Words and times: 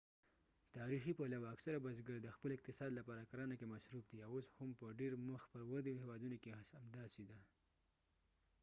تاریخي 0.77 1.13
پلوه 1.19 1.47
اکثره 1.55 1.77
بزګر 1.85 2.17
د 2.21 2.29
خپل 2.35 2.49
اقتصاد 2.57 2.91
لپاره 2.99 3.23
کرنه 3.29 3.55
کې 3.59 3.71
مصروف 3.73 4.05
دي 4.11 4.19
او 4.27 4.31
اوس 4.35 4.47
هم 4.57 4.69
په 4.79 4.85
ډیر 4.99 5.13
مخ 5.29 5.41
پر 5.53 5.61
ودې 5.71 5.93
هیوادونو 6.03 6.37
کې 6.43 6.49
همداسې 6.79 7.23
ده 7.29 7.39